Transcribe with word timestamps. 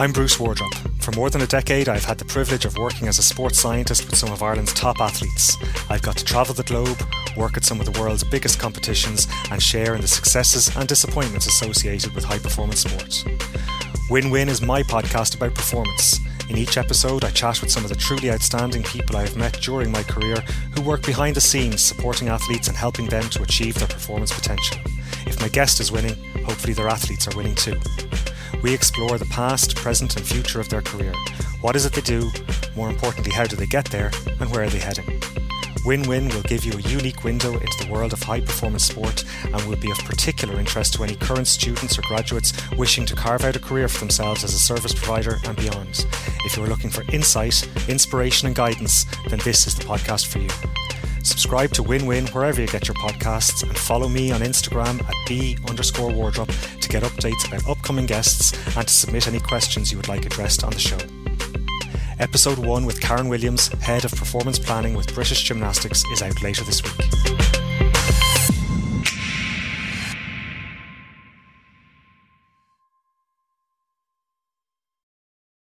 I'm 0.00 0.12
Bruce 0.12 0.40
Wardrop. 0.40 0.72
For 1.00 1.12
more 1.12 1.28
than 1.28 1.42
a 1.42 1.46
decade, 1.46 1.86
I've 1.86 2.06
had 2.06 2.16
the 2.16 2.24
privilege 2.24 2.64
of 2.64 2.74
working 2.78 3.06
as 3.06 3.18
a 3.18 3.22
sports 3.22 3.60
scientist 3.60 4.06
with 4.06 4.16
some 4.16 4.32
of 4.32 4.42
Ireland's 4.42 4.72
top 4.72 4.98
athletes. 4.98 5.58
I've 5.90 6.00
got 6.00 6.16
to 6.16 6.24
travel 6.24 6.54
the 6.54 6.62
globe, 6.62 6.98
work 7.36 7.58
at 7.58 7.66
some 7.66 7.80
of 7.80 7.84
the 7.84 8.00
world's 8.00 8.24
biggest 8.24 8.58
competitions, 8.58 9.28
and 9.50 9.62
share 9.62 9.94
in 9.94 10.00
the 10.00 10.08
successes 10.08 10.74
and 10.74 10.88
disappointments 10.88 11.46
associated 11.46 12.14
with 12.14 12.24
high 12.24 12.38
performance 12.38 12.80
sports. 12.80 13.26
Win 14.08 14.30
Win 14.30 14.48
is 14.48 14.62
my 14.62 14.82
podcast 14.82 15.36
about 15.36 15.54
performance. 15.54 16.18
In 16.48 16.56
each 16.56 16.78
episode, 16.78 17.22
I 17.22 17.30
chat 17.30 17.60
with 17.60 17.70
some 17.70 17.84
of 17.84 17.90
the 17.90 17.96
truly 17.96 18.30
outstanding 18.30 18.84
people 18.84 19.18
I 19.18 19.24
have 19.24 19.36
met 19.36 19.60
during 19.60 19.92
my 19.92 20.02
career 20.04 20.36
who 20.74 20.80
work 20.80 21.04
behind 21.04 21.36
the 21.36 21.42
scenes 21.42 21.84
supporting 21.84 22.28
athletes 22.28 22.68
and 22.68 22.76
helping 22.76 23.04
them 23.04 23.28
to 23.28 23.42
achieve 23.42 23.74
their 23.74 23.86
performance 23.86 24.32
potential. 24.32 24.78
If 25.26 25.38
my 25.42 25.48
guest 25.48 25.78
is 25.78 25.92
winning, 25.92 26.16
hopefully 26.46 26.72
their 26.72 26.88
athletes 26.88 27.28
are 27.28 27.36
winning 27.36 27.54
too. 27.54 27.78
We 28.62 28.74
explore 28.74 29.18
the 29.18 29.26
past, 29.26 29.76
present, 29.76 30.16
and 30.16 30.26
future 30.26 30.60
of 30.60 30.68
their 30.68 30.82
career. 30.82 31.12
What 31.60 31.76
is 31.76 31.86
it 31.86 31.92
they 31.92 32.00
do? 32.00 32.30
More 32.76 32.90
importantly, 32.90 33.32
how 33.32 33.44
do 33.44 33.56
they 33.56 33.66
get 33.66 33.86
there? 33.86 34.10
And 34.38 34.50
where 34.50 34.64
are 34.64 34.68
they 34.68 34.78
heading? 34.78 35.20
Win 35.84 36.02
Win 36.02 36.28
will 36.28 36.42
give 36.42 36.64
you 36.64 36.72
a 36.72 36.82
unique 36.82 37.24
window 37.24 37.54
into 37.54 37.84
the 37.84 37.90
world 37.90 38.12
of 38.12 38.22
high 38.22 38.40
performance 38.40 38.84
sport 38.84 39.24
and 39.44 39.62
will 39.64 39.76
be 39.76 39.90
of 39.90 39.98
particular 39.98 40.58
interest 40.58 40.94
to 40.94 41.04
any 41.04 41.16
current 41.16 41.46
students 41.46 41.98
or 41.98 42.02
graduates 42.02 42.52
wishing 42.76 43.06
to 43.06 43.16
carve 43.16 43.44
out 43.44 43.56
a 43.56 43.60
career 43.60 43.88
for 43.88 44.00
themselves 44.00 44.44
as 44.44 44.52
a 44.52 44.58
service 44.58 44.92
provider 44.92 45.38
and 45.44 45.56
beyond. 45.56 46.06
If 46.44 46.56
you 46.56 46.64
are 46.64 46.68
looking 46.68 46.90
for 46.90 47.04
insight, 47.12 47.66
inspiration, 47.88 48.46
and 48.46 48.56
guidance, 48.56 49.06
then 49.28 49.40
this 49.42 49.66
is 49.66 49.74
the 49.74 49.84
podcast 49.84 50.26
for 50.26 50.38
you. 50.38 50.79
Subscribe 51.22 51.70
to 51.72 51.82
Win 51.82 52.06
Win 52.06 52.26
wherever 52.28 52.60
you 52.60 52.66
get 52.66 52.88
your 52.88 52.94
podcasts 52.96 53.62
and 53.62 53.76
follow 53.76 54.08
me 54.08 54.32
on 54.32 54.40
Instagram 54.40 55.02
at 55.02 55.14
b 55.28 55.56
underscore 55.68 56.12
wardrop 56.12 56.48
to 56.48 56.88
get 56.88 57.02
updates 57.02 57.46
about 57.46 57.68
upcoming 57.68 58.06
guests 58.06 58.52
and 58.76 58.86
to 58.86 58.92
submit 58.92 59.28
any 59.28 59.40
questions 59.40 59.90
you 59.90 59.98
would 59.98 60.08
like 60.08 60.26
addressed 60.26 60.64
on 60.64 60.70
the 60.72 60.78
show. 60.78 60.98
Episode 62.18 62.58
1 62.58 62.84
with 62.84 63.00
Karen 63.00 63.28
Williams, 63.28 63.68
Head 63.82 64.04
of 64.04 64.12
Performance 64.12 64.58
Planning 64.58 64.94
with 64.94 65.14
British 65.14 65.42
Gymnastics, 65.42 66.04
is 66.12 66.22
out 66.22 66.42
later 66.42 66.64
this 66.64 66.82
week. 66.82 67.49